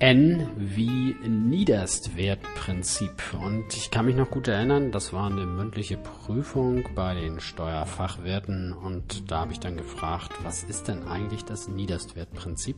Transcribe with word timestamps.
N 0.00 0.46
wie 0.56 1.16
Niederstwertprinzip. 1.26 3.34
Und 3.42 3.76
ich 3.76 3.90
kann 3.90 4.06
mich 4.06 4.14
noch 4.14 4.30
gut 4.30 4.46
erinnern, 4.46 4.92
das 4.92 5.12
war 5.12 5.28
eine 5.28 5.44
mündliche 5.44 5.96
Prüfung 5.96 6.88
bei 6.94 7.14
den 7.14 7.40
Steuerfachwerten 7.40 8.72
und 8.72 9.28
da 9.28 9.40
habe 9.40 9.52
ich 9.52 9.58
dann 9.58 9.76
gefragt, 9.76 10.30
was 10.44 10.62
ist 10.62 10.86
denn 10.86 11.08
eigentlich 11.08 11.44
das 11.44 11.66
Niederstwertprinzip? 11.66 12.76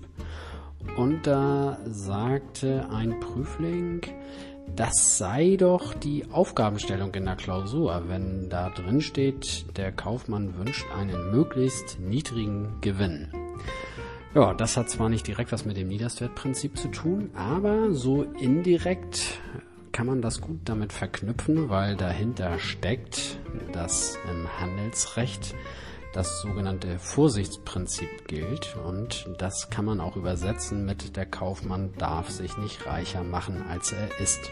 Und 0.97 1.27
da 1.27 1.79
sagte 1.85 2.89
ein 2.91 3.21
Prüfling, 3.21 4.01
das 4.75 5.19
sei 5.19 5.57
doch 5.57 5.93
die 5.93 6.25
Aufgabenstellung 6.33 7.15
in 7.15 7.27
der 7.27 7.37
Klausur, 7.37 8.05
wenn 8.07 8.49
da 8.49 8.71
drin 8.71 9.03
steht, 9.03 9.67
der 9.77 9.93
Kaufmann 9.93 10.57
wünscht 10.57 10.87
einen 10.97 11.31
möglichst 11.31 12.01
niedrigen 12.01 12.79
Gewinn. 12.81 13.29
Ja, 14.33 14.55
das 14.55 14.77
hat 14.77 14.89
zwar 14.89 15.09
nicht 15.09 15.27
direkt 15.27 15.51
was 15.51 15.65
mit 15.65 15.77
dem 15.77 15.89
Niederstwertprinzip 15.89 16.79
zu 16.79 16.89
tun, 16.89 17.31
aber 17.35 17.93
so 17.93 18.23
indirekt 18.23 19.41
kann 19.91 20.07
man 20.07 20.23
das 20.23 20.41
gut 20.41 20.61
damit 20.67 20.93
verknüpfen, 20.93 21.69
weil 21.69 21.97
dahinter 21.97 22.61
steckt, 22.61 23.41
dass 23.73 24.17
im 24.31 24.47
Handelsrecht 24.61 25.57
das 26.13 26.43
sogenannte 26.43 27.01
Vorsichtsprinzip 27.01 28.29
gilt 28.29 28.77
und 28.87 29.29
das 29.39 29.69
kann 29.69 29.85
man 29.85 30.01
auch 30.01 30.17
übersetzen 30.17 30.85
mit 30.85 31.17
der 31.17 31.27
Kaufmann 31.27 31.93
darf 31.99 32.31
sich 32.31 32.57
nicht 32.57 32.87
reicher 32.87 33.25
machen, 33.25 33.65
als 33.69 33.93
er 33.93 34.21
ist. 34.21 34.51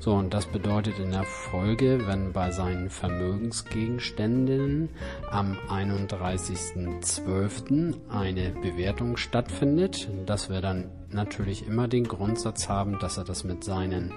So, 0.00 0.12
und 0.12 0.32
das 0.32 0.46
bedeutet 0.46 1.00
in 1.00 1.10
der 1.10 1.24
Folge, 1.24 2.06
wenn 2.06 2.32
bei 2.32 2.52
seinen 2.52 2.88
Vermögensgegenständen 2.88 4.90
am 5.28 5.58
31.12. 5.68 7.94
eine 8.08 8.50
Bewertung 8.62 9.16
stattfindet, 9.16 10.08
dass 10.24 10.50
wir 10.50 10.60
dann 10.60 10.88
natürlich 11.10 11.66
immer 11.66 11.88
den 11.88 12.04
Grundsatz 12.04 12.68
haben, 12.68 13.00
dass 13.00 13.18
er 13.18 13.24
das 13.24 13.42
mit 13.42 13.64
seinen 13.64 14.14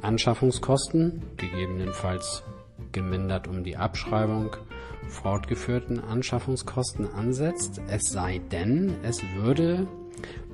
Anschaffungskosten, 0.00 1.22
gegebenenfalls 1.36 2.44
gemindert 2.92 3.48
um 3.48 3.64
die 3.64 3.76
Abschreibung, 3.76 4.54
fortgeführten 5.08 6.00
Anschaffungskosten 6.00 7.12
ansetzt, 7.12 7.80
es 7.88 8.10
sei 8.10 8.40
denn, 8.50 8.94
es 9.02 9.22
würde 9.36 9.86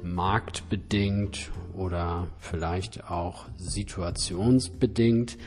marktbedingt 0.02 1.50
oder 1.74 2.26
vielleicht 2.38 3.10
auch 3.10 3.46
situationsbedingt 3.56 5.38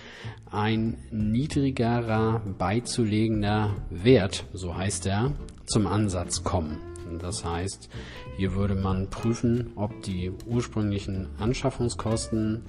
ein 0.52 0.98
niedrigerer 1.12 2.42
beizulegender 2.58 3.76
Wert, 3.90 4.46
so 4.54 4.76
heißt 4.76 5.08
er, 5.08 5.34
zum 5.66 5.88
Ansatz 5.88 6.44
kommen. 6.44 6.78
Das 7.20 7.46
heißt, 7.46 7.90
hier 8.38 8.56
würde 8.56 8.76
man 8.76 9.10
prüfen, 9.10 9.72
ob 9.76 10.02
die 10.04 10.32
ursprünglichen 10.48 11.28
Anschaffungskosten 11.38 12.64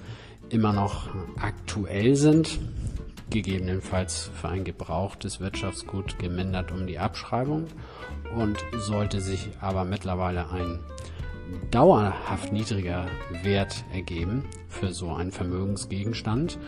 immer 0.49 0.73
noch 0.73 1.09
aktuell 1.39 2.15
sind, 2.15 2.59
gegebenenfalls 3.29 4.31
für 4.33 4.49
ein 4.49 4.63
gebrauchtes 4.63 5.39
Wirtschaftsgut 5.39 6.19
gemindert 6.19 6.71
um 6.71 6.87
die 6.87 6.99
Abschreibung 6.99 7.65
und 8.35 8.57
sollte 8.77 9.21
sich 9.21 9.49
aber 9.59 9.85
mittlerweile 9.85 10.49
ein 10.49 10.79
dauerhaft 11.71 12.51
niedriger 12.51 13.07
Wert 13.43 13.83
ergeben 13.93 14.43
für 14.69 14.93
so 14.93 15.13
einen 15.13 15.31
Vermögensgegenstand, 15.31 16.59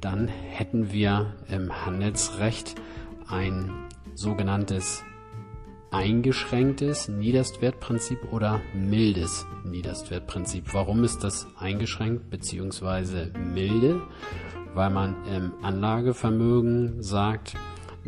dann 0.00 0.28
hätten 0.28 0.92
wir 0.92 1.34
im 1.48 1.84
Handelsrecht 1.84 2.74
ein 3.28 3.70
sogenanntes 4.14 5.04
eingeschränktes 5.90 7.08
Niederstwertprinzip 7.08 8.32
oder 8.32 8.60
mildes 8.74 9.46
Niederstwertprinzip. 9.64 10.74
Warum 10.74 11.04
ist 11.04 11.22
das 11.22 11.46
eingeschränkt 11.58 12.28
bzw. 12.30 13.30
milde? 13.38 14.02
Weil 14.76 14.90
man 14.90 15.16
im 15.26 15.52
Anlagevermögen 15.62 17.02
sagt, 17.02 17.54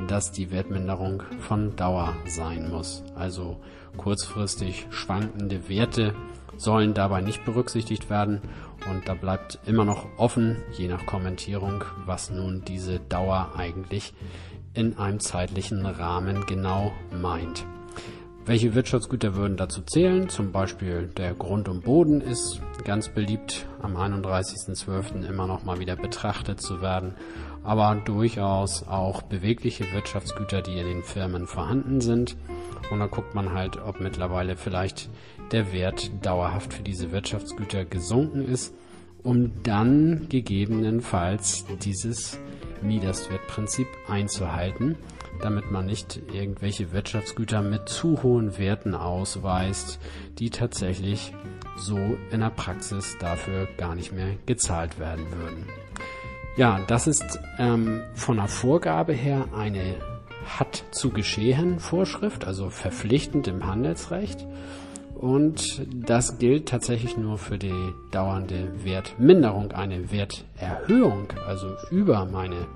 dass 0.06 0.32
die 0.32 0.50
Wertminderung 0.50 1.22
von 1.40 1.74
Dauer 1.76 2.14
sein 2.26 2.70
muss. 2.70 3.02
Also 3.16 3.56
kurzfristig 3.96 4.86
schwankende 4.90 5.70
Werte 5.70 6.14
sollen 6.58 6.92
dabei 6.92 7.22
nicht 7.22 7.46
berücksichtigt 7.46 8.10
werden 8.10 8.42
und 8.90 9.08
da 9.08 9.14
bleibt 9.14 9.58
immer 9.64 9.86
noch 9.86 10.06
offen, 10.18 10.56
je 10.76 10.88
nach 10.88 11.06
Kommentierung, 11.06 11.84
was 12.04 12.28
nun 12.28 12.62
diese 12.66 13.00
Dauer 13.00 13.52
eigentlich 13.56 14.12
in 14.74 14.98
einem 14.98 15.20
zeitlichen 15.20 15.86
Rahmen 15.86 16.44
genau 16.46 16.92
meint. 17.10 17.64
Welche 18.48 18.74
Wirtschaftsgüter 18.74 19.34
würden 19.34 19.58
dazu 19.58 19.82
zählen? 19.82 20.30
Zum 20.30 20.52
Beispiel 20.52 21.10
der 21.18 21.34
Grund 21.34 21.68
und 21.68 21.84
Boden 21.84 22.22
ist 22.22 22.62
ganz 22.82 23.10
beliebt, 23.10 23.66
am 23.82 23.94
31.12. 23.94 25.28
immer 25.28 25.46
noch 25.46 25.64
mal 25.64 25.80
wieder 25.80 25.96
betrachtet 25.96 26.58
zu 26.58 26.80
werden, 26.80 27.14
aber 27.62 28.00
durchaus 28.06 28.88
auch 28.88 29.20
bewegliche 29.20 29.92
Wirtschaftsgüter, 29.92 30.62
die 30.62 30.78
in 30.78 30.86
den 30.86 31.02
Firmen 31.02 31.46
vorhanden 31.46 32.00
sind. 32.00 32.38
Und 32.90 33.00
dann 33.00 33.10
guckt 33.10 33.34
man 33.34 33.52
halt, 33.52 33.76
ob 33.76 34.00
mittlerweile 34.00 34.56
vielleicht 34.56 35.10
der 35.52 35.70
Wert 35.74 36.10
dauerhaft 36.22 36.72
für 36.72 36.82
diese 36.82 37.12
Wirtschaftsgüter 37.12 37.84
gesunken 37.84 38.48
ist, 38.48 38.72
um 39.22 39.62
dann 39.62 40.26
gegebenenfalls 40.30 41.66
dieses 41.82 42.40
Niederstwertprinzip 42.80 43.88
einzuhalten 44.08 44.96
damit 45.42 45.70
man 45.70 45.86
nicht 45.86 46.20
irgendwelche 46.32 46.92
Wirtschaftsgüter 46.92 47.62
mit 47.62 47.88
zu 47.88 48.22
hohen 48.22 48.58
Werten 48.58 48.94
ausweist, 48.94 49.98
die 50.38 50.50
tatsächlich 50.50 51.32
so 51.76 51.98
in 52.30 52.40
der 52.40 52.50
Praxis 52.50 53.16
dafür 53.20 53.68
gar 53.76 53.94
nicht 53.94 54.12
mehr 54.12 54.34
gezahlt 54.46 54.98
werden 54.98 55.26
würden. 55.32 55.64
Ja, 56.56 56.80
das 56.88 57.06
ist 57.06 57.38
ähm, 57.58 58.02
von 58.14 58.36
der 58.36 58.48
Vorgabe 58.48 59.12
her 59.12 59.46
eine 59.56 59.94
hat 60.58 60.84
zu 60.90 61.10
geschehen 61.10 61.78
Vorschrift, 61.78 62.46
also 62.46 62.70
verpflichtend 62.70 63.48
im 63.48 63.66
Handelsrecht. 63.66 64.46
Und 65.14 65.84
das 65.92 66.38
gilt 66.38 66.68
tatsächlich 66.68 67.16
nur 67.16 67.38
für 67.38 67.58
die 67.58 67.92
dauernde 68.12 68.84
Wertminderung. 68.84 69.72
Eine 69.72 70.12
Werterhöhung, 70.12 71.32
also 71.46 71.74
über 71.90 72.24
meine 72.24 72.66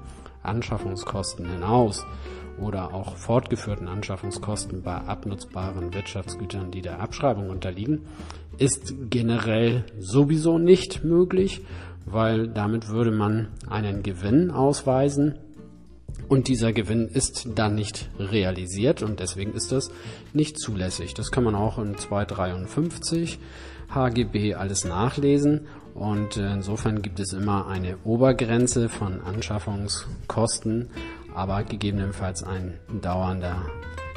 Anschaffungskosten 0.43 1.47
hinaus, 1.47 2.05
oder 2.59 2.95
auch 2.95 3.17
fortgeführten 3.17 3.89
Anschaffungskosten 3.89 4.83
bei 4.83 4.97
abnutzbaren 4.97 5.93
Wirtschaftsgütern, 5.95 6.71
die 6.71 6.83
der 6.83 7.01
Abschreibung 7.01 7.51
unterliegen, 7.51 8.03
ist 8.59 8.95
generell 9.11 9.85
sowieso 9.99 10.59
nicht 10.59 11.05
möglich, 11.05 11.63
weil 12.05 12.49
damit 12.49 12.89
würde 12.89 13.11
man 13.11 13.49
einen 13.69 14.03
Gewinn 14.03 14.51
ausweisen 14.51 15.37
und 16.29 16.49
dieser 16.49 16.73
Gewinn 16.73 17.09
ist 17.09 17.49
dann 17.55 17.75
nicht 17.75 18.11
realisiert 18.19 19.03
und 19.03 19.21
deswegen 19.21 19.55
ist 19.55 19.73
das 19.73 19.91
nicht 20.33 20.59
zulässig. 20.59 21.15
Das 21.15 21.31
kann 21.31 21.45
man 21.45 21.55
auch 21.55 21.79
in 21.79 21.97
253 21.97 23.39
HGB 23.91 24.55
alles 24.55 24.85
nachlesen 24.85 25.67
und 25.95 26.37
insofern 26.37 27.03
gibt 27.03 27.21
es 27.21 27.33
immer 27.33 27.67
eine 27.67 27.99
Obergrenze 28.05 28.89
von 28.89 29.21
Anschaffungskosten 29.21 30.91
aber 31.35 31.63
gegebenenfalls 31.65 32.43
ein 32.43 32.79
dauernder 33.01 33.67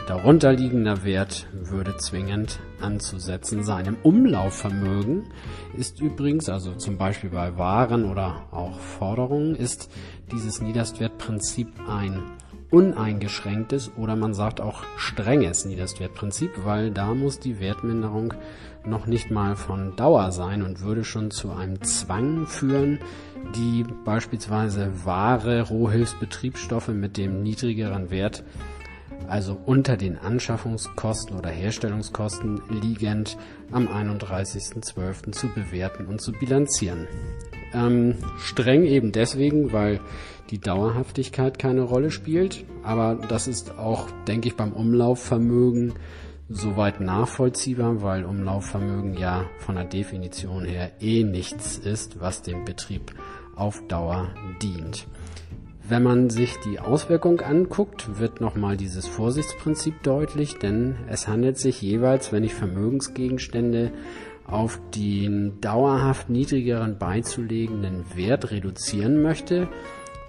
darunterliegender 0.07 1.03
Wert 1.03 1.47
würde 1.51 1.97
zwingend 1.97 2.59
anzusetzen 2.79 3.63
sein. 3.63 3.87
Im 3.87 3.97
Umlaufvermögen 4.03 5.23
ist 5.75 5.99
übrigens, 5.99 6.47
also 6.47 6.73
zum 6.75 6.99
Beispiel 6.99 7.31
bei 7.31 7.57
Waren 7.57 8.05
oder 8.05 8.43
auch 8.51 8.77
Forderungen, 8.79 9.55
ist 9.55 9.89
dieses 10.31 10.61
Niederstwertprinzip 10.61 11.69
ein 11.89 12.21
uneingeschränktes 12.71 13.91
oder 13.97 14.15
man 14.15 14.33
sagt 14.33 14.61
auch 14.61 14.83
strenges 14.97 15.65
Niederstwertprinzip, 15.65 16.51
weil 16.63 16.91
da 16.91 17.13
muss 17.13 17.39
die 17.39 17.59
Wertminderung 17.59 18.33
noch 18.85 19.07
nicht 19.07 19.31
mal 19.31 19.55
von 19.55 19.95
Dauer 19.95 20.31
sein 20.31 20.61
und 20.61 20.81
würde 20.81 21.03
schon 21.03 21.31
zu 21.31 21.51
einem 21.51 21.81
Zwang 21.81 22.45
führen, 22.47 22.99
die 23.55 23.85
beispielsweise 24.03 25.05
Ware, 25.05 25.63
Rohhilfsbetriebsstoffe 25.63 26.89
mit 26.89 27.17
dem 27.17 27.43
niedrigeren 27.43 28.09
Wert, 28.09 28.43
also 29.27 29.57
unter 29.65 29.97
den 29.97 30.17
Anschaffungskosten 30.17 31.37
oder 31.37 31.49
Herstellungskosten 31.49 32.61
liegend, 32.69 33.37
am 33.71 33.87
31.12. 33.87 35.31
zu 35.31 35.47
bewerten 35.49 36.05
und 36.05 36.21
zu 36.21 36.31
bilanzieren. 36.31 37.07
Ähm, 37.75 38.15
streng 38.37 38.85
eben 38.85 39.11
deswegen, 39.11 39.73
weil 39.73 39.99
die 40.49 40.59
Dauerhaftigkeit 40.59 41.59
keine 41.59 41.81
Rolle 41.81 42.09
spielt, 42.09 42.63
aber 42.83 43.15
das 43.27 43.47
ist 43.47 43.77
auch, 43.77 44.07
denke 44.27 44.47
ich, 44.47 44.55
beim 44.55 44.71
Umlaufvermögen 44.71 45.93
soweit 46.47 47.01
nachvollziehbar, 47.01 48.01
weil 48.01 48.23
Umlaufvermögen 48.23 49.17
ja 49.17 49.45
von 49.57 49.75
der 49.75 49.85
Definition 49.85 50.63
her 50.63 50.91
eh 51.01 51.23
nichts 51.23 51.77
ist, 51.77 52.21
was 52.21 52.43
dem 52.43 52.63
Betrieb 52.63 53.13
auf 53.55 53.85
Dauer 53.87 54.29
dient. 54.61 55.07
Wenn 55.87 56.03
man 56.03 56.29
sich 56.29 56.57
die 56.65 56.79
Auswirkung 56.79 57.41
anguckt, 57.41 58.19
wird 58.19 58.41
nochmal 58.41 58.75
dieses 58.77 59.07
Vorsichtsprinzip 59.07 60.01
deutlich, 60.01 60.57
denn 60.57 60.95
es 61.09 61.27
handelt 61.27 61.57
sich 61.57 61.81
jeweils, 61.81 62.31
wenn 62.31 62.43
ich 62.43 62.55
Vermögensgegenstände 62.55 63.91
auf 64.45 64.79
den 64.93 65.59
dauerhaft 65.61 66.29
niedrigeren 66.29 66.97
beizulegenden 66.97 68.05
Wert 68.15 68.51
reduzieren 68.51 69.21
möchte, 69.21 69.67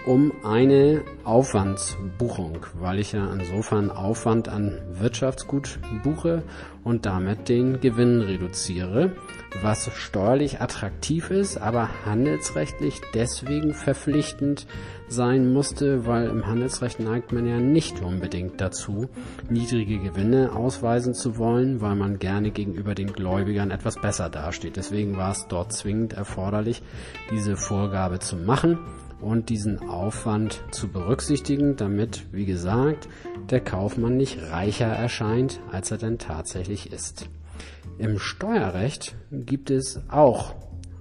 um 0.06 0.32
eine 0.44 1.02
Aufwandsbuchung, 1.24 2.58
weil 2.74 3.00
ich 3.00 3.12
ja 3.12 3.32
insofern 3.32 3.90
Aufwand 3.90 4.48
an 4.48 4.80
Wirtschaftsgut 4.92 5.80
buche 6.04 6.42
und 6.84 7.06
damit 7.06 7.48
den 7.48 7.80
Gewinn 7.80 8.20
reduziere, 8.20 9.12
was 9.62 9.90
steuerlich 9.94 10.60
attraktiv 10.60 11.30
ist, 11.30 11.58
aber 11.58 11.88
handelsrechtlich 12.04 13.00
deswegen 13.14 13.74
verpflichtend 13.74 14.66
sein 15.08 15.52
musste, 15.52 16.06
weil 16.06 16.28
im 16.28 16.46
Handelsrecht 16.46 17.00
neigt 17.00 17.32
man 17.32 17.46
ja 17.46 17.58
nicht 17.58 18.02
unbedingt 18.02 18.60
dazu, 18.60 19.08
niedrige 19.48 19.98
Gewinne 19.98 20.52
ausweisen 20.52 21.14
zu 21.14 21.38
wollen, 21.38 21.80
weil 21.80 21.94
man 21.94 22.18
gerne 22.18 22.50
gegenüber 22.50 22.94
den 22.94 23.12
Gläubigern 23.12 23.70
etwas 23.70 23.96
besser 23.96 24.28
dasteht. 24.28 24.76
Deswegen 24.76 25.16
war 25.16 25.32
es 25.32 25.46
dort 25.48 25.72
zwingend 25.72 26.12
erforderlich, 26.12 26.82
diese 27.30 27.56
Vorgabe 27.56 28.18
zu 28.18 28.36
machen 28.36 28.78
und 29.20 29.48
diesen 29.48 29.88
Aufwand 29.88 30.62
zu 30.70 30.88
berücksichtigen, 30.88 31.76
damit, 31.76 32.26
wie 32.32 32.44
gesagt, 32.44 33.08
der 33.50 33.60
Kaufmann 33.60 34.16
nicht 34.16 34.38
reicher 34.50 34.86
erscheint, 34.86 35.60
als 35.70 35.90
er 35.90 35.98
denn 35.98 36.18
tatsächlich 36.18 36.92
ist. 36.92 37.28
Im 37.98 38.18
Steuerrecht 38.18 39.16
gibt 39.30 39.70
es 39.70 40.02
auch 40.08 40.54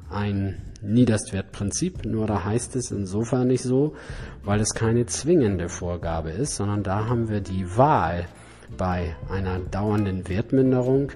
ein 0.10 0.62
Niederstwertprinzip, 0.82 2.06
nur 2.06 2.28
da 2.28 2.44
heißt 2.44 2.76
es 2.76 2.92
insofern 2.92 3.48
nicht 3.48 3.64
so, 3.64 3.96
weil 4.44 4.60
es 4.62 4.74
keine 4.74 5.06
zwingende 5.06 5.68
Vorgabe 5.68 6.30
ist, 6.30 6.56
sondern 6.56 6.84
da 6.84 7.08
haben 7.08 7.30
wir 7.30 7.42
die 7.42 7.76
Wahl 7.76 8.28
bei 8.78 9.16
einer 9.30 9.60
dauernden 9.60 10.28
Wertminderung 10.28 11.12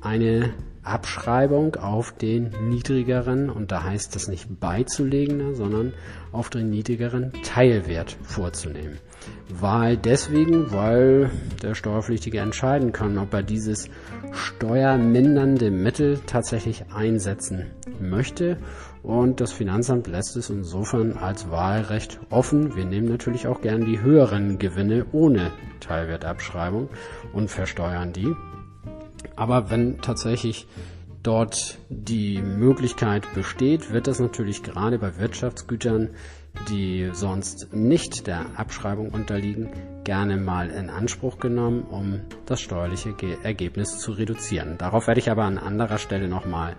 eine 0.00 0.52
Abschreibung 0.82 1.76
auf 1.76 2.12
den 2.12 2.50
niedrigeren, 2.68 3.50
und 3.50 3.70
da 3.70 3.84
heißt 3.84 4.16
es 4.16 4.28
nicht 4.28 4.60
beizulegender, 4.60 5.54
sondern 5.54 5.92
auf 6.32 6.50
den 6.50 6.70
niedrigeren 6.70 7.32
Teilwert 7.44 8.16
vorzunehmen. 8.22 8.98
Wahl 9.48 9.96
deswegen, 9.96 10.72
weil 10.72 11.30
der 11.62 11.74
Steuerpflichtige 11.74 12.40
entscheiden 12.40 12.92
kann, 12.92 13.18
ob 13.18 13.32
er 13.32 13.42
dieses 13.42 13.88
steuermindernde 14.32 15.70
Mittel 15.70 16.20
tatsächlich 16.26 16.84
einsetzen 16.92 17.70
möchte. 18.00 18.56
Und 19.02 19.40
das 19.40 19.52
Finanzamt 19.52 20.06
lässt 20.06 20.36
es 20.36 20.50
insofern 20.50 21.16
als 21.16 21.50
Wahlrecht 21.50 22.18
offen. 22.30 22.74
Wir 22.76 22.84
nehmen 22.84 23.08
natürlich 23.08 23.46
auch 23.46 23.60
gern 23.60 23.84
die 23.84 24.00
höheren 24.00 24.58
Gewinne 24.58 25.06
ohne 25.12 25.50
Teilwertabschreibung 25.80 26.88
und 27.32 27.50
versteuern 27.50 28.12
die. 28.12 28.34
Aber 29.36 29.70
wenn 29.70 30.00
tatsächlich 30.00 30.66
dort 31.22 31.78
die 31.88 32.40
Möglichkeit 32.42 33.32
besteht, 33.34 33.92
wird 33.92 34.06
das 34.06 34.18
natürlich 34.18 34.62
gerade 34.62 34.98
bei 34.98 35.18
Wirtschaftsgütern, 35.18 36.10
die 36.68 37.10
sonst 37.12 37.72
nicht 37.72 38.26
der 38.26 38.58
Abschreibung 38.58 39.10
unterliegen, 39.10 39.70
gerne 40.04 40.36
mal 40.36 40.70
in 40.70 40.90
Anspruch 40.90 41.38
genommen, 41.38 41.82
um 41.82 42.20
das 42.46 42.60
steuerliche 42.60 43.14
Ergebnis 43.42 43.98
zu 43.98 44.12
reduzieren. 44.12 44.76
Darauf 44.78 45.06
werde 45.06 45.20
ich 45.20 45.30
aber 45.30 45.44
an 45.44 45.58
anderer 45.58 45.98
Stelle 45.98 46.28
nochmal 46.28 46.76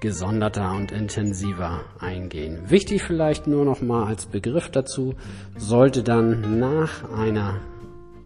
gesonderter 0.00 0.72
und 0.72 0.92
intensiver 0.92 1.80
eingehen. 1.98 2.70
Wichtig 2.70 3.02
vielleicht 3.02 3.46
nur 3.48 3.64
nochmal 3.64 4.04
als 4.04 4.26
Begriff 4.26 4.70
dazu, 4.70 5.14
sollte 5.56 6.04
dann 6.04 6.60
nach 6.60 7.10
einer 7.10 7.60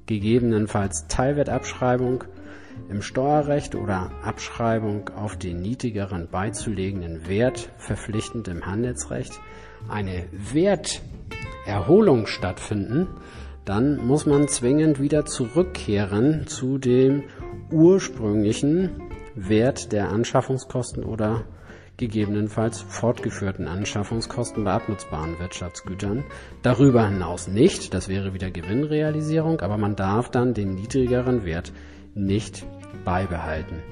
gegebenenfalls 0.06 1.06
Teilwertabschreibung 1.09 2.25
im 2.88 3.02
Steuerrecht 3.02 3.74
oder 3.74 4.10
Abschreibung 4.22 5.10
auf 5.10 5.36
den 5.36 5.60
niedrigeren 5.60 6.28
beizulegenden 6.28 7.28
Wert 7.28 7.70
verpflichtend 7.78 8.48
im 8.48 8.66
Handelsrecht 8.66 9.40
eine 9.88 10.26
Werterholung 10.32 12.26
stattfinden, 12.26 13.08
dann 13.64 14.04
muss 14.06 14.26
man 14.26 14.48
zwingend 14.48 15.00
wieder 15.00 15.24
zurückkehren 15.24 16.46
zu 16.46 16.78
dem 16.78 17.24
ursprünglichen 17.70 18.90
Wert 19.34 19.92
der 19.92 20.10
Anschaffungskosten 20.10 21.04
oder 21.04 21.44
gegebenenfalls 21.96 22.80
fortgeführten 22.80 23.68
Anschaffungskosten 23.68 24.64
bei 24.64 24.72
abnutzbaren 24.72 25.38
Wirtschaftsgütern. 25.38 26.25
Darüber 26.62 27.06
hinaus 27.08 27.48
nicht, 27.48 27.94
das 27.94 28.08
wäre 28.08 28.34
wieder 28.34 28.50
Gewinnrealisierung, 28.50 29.60
aber 29.60 29.76
man 29.78 29.94
darf 29.94 30.30
dann 30.30 30.54
den 30.54 30.75
niedrigeren 30.75 31.44
Wert 31.44 31.72
nicht 32.14 32.64
beibehalten. 33.05 33.82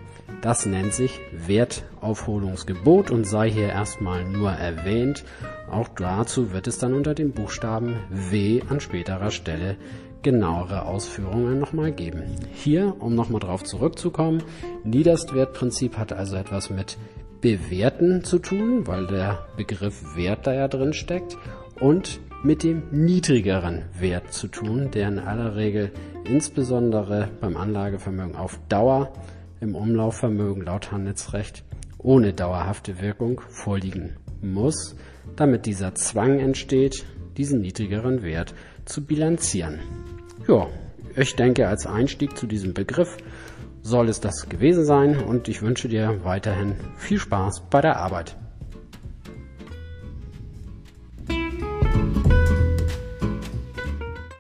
Das 0.43 0.65
nennt 0.65 0.95
sich 0.95 1.21
Wertaufholungsgebot 1.33 3.11
und 3.11 3.25
sei 3.25 3.51
hier 3.51 3.69
erstmal 3.69 4.25
nur 4.25 4.51
erwähnt. 4.51 5.25
Auch 5.71 5.89
dazu 5.89 6.53
wird 6.53 6.67
es 6.67 6.79
dann 6.79 6.95
unter 6.95 7.15
dem 7.15 7.33
Buchstaben 7.33 7.97
W 8.09 8.63
an 8.69 8.81
späterer 8.81 9.31
Stelle 9.31 9.77
genauere 10.23 10.87
Ausführungen 10.87 11.59
nochmal 11.59 11.93
geben. 11.93 12.23
Hier, 12.53 12.97
um 13.01 13.15
nochmal 13.15 13.41
drauf 13.41 13.65
zurückzukommen, 13.65 14.43
Niederstwertprinzip 14.85 15.99
hat 15.99 16.13
also 16.13 16.37
etwas 16.37 16.71
mit 16.71 16.97
Bewerten 17.41 18.25
zu 18.25 18.39
tun, 18.39 18.87
weil 18.87 19.07
der 19.07 19.47
Begriff 19.57 20.17
Wert 20.17 20.47
da 20.47 20.53
ja 20.53 20.69
drin 20.69 20.93
steckt 20.93 21.39
und 21.81 22.21
mit 22.43 22.63
dem 22.63 22.83
niedrigeren 22.91 23.85
Wert 23.99 24.33
zu 24.33 24.49
tun, 24.49 24.91
der 24.93 25.09
in 25.09 25.19
aller 25.19 25.57
Regel 25.57 25.91
insbesondere 26.25 27.29
beim 27.41 27.57
Anlagevermögen 27.57 28.37
auf 28.37 28.59
Dauer 28.69 29.13
im 29.61 29.75
Umlaufvermögen 29.75 30.65
laut 30.65 30.91
Handelsrecht 30.91 31.65
ohne 31.99 32.33
dauerhafte 32.33 33.01
Wirkung 33.03 33.43
vorliegen 33.49 34.17
muss, 34.41 34.97
damit 35.37 35.67
dieser 35.67 35.95
Zwang 35.95 36.39
entsteht, 36.39 37.05
diesen 37.37 37.61
niedrigeren 37.61 38.23
Wert 38.23 38.55
zu 38.87 39.05
bilanzieren. 39.05 39.81
Ja, 40.49 40.69
ich 41.15 41.37
denke, 41.37 41.69
als 41.69 41.87
Einstieg 41.87 42.39
zu 42.39 42.47
diesem 42.47 42.73
Begriff 42.73 43.19
soll 43.83 44.09
es 44.09 44.21
das 44.21 44.49
gewesen 44.49 44.85
sein 44.85 45.19
und 45.19 45.49
ich 45.49 45.63
wünsche 45.63 45.89
dir 45.89 46.25
weiterhin 46.25 46.77
viel 46.97 47.19
Spaß 47.19 47.65
bei 47.69 47.81
der 47.81 47.99
Arbeit. 47.99 48.37